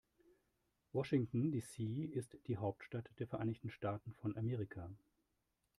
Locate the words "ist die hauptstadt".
2.11-3.07